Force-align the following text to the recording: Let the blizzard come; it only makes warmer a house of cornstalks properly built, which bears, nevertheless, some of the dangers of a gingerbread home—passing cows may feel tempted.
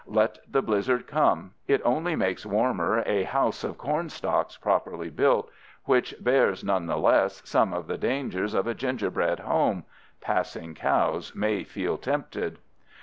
Let 0.07 0.39
the 0.51 0.63
blizzard 0.63 1.05
come; 1.05 1.51
it 1.67 1.79
only 1.85 2.15
makes 2.15 2.43
warmer 2.43 3.03
a 3.05 3.21
house 3.21 3.63
of 3.63 3.77
cornstalks 3.77 4.57
properly 4.57 5.11
built, 5.11 5.51
which 5.85 6.15
bears, 6.19 6.63
nevertheless, 6.63 7.43
some 7.45 7.71
of 7.71 7.85
the 7.85 7.99
dangers 7.99 8.55
of 8.55 8.65
a 8.65 8.73
gingerbread 8.73 9.41
home—passing 9.41 10.73
cows 10.73 11.35
may 11.35 11.63
feel 11.63 11.99
tempted. 11.99 12.57